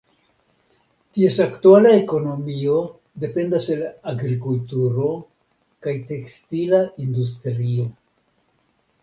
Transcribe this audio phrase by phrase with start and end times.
[1.17, 2.77] Ties aktuala ekonomio
[3.25, 5.11] dependas el agrikulturo
[5.89, 7.87] kaj tekstila industrio.